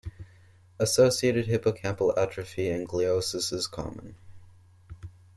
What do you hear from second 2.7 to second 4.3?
and gliosis is common.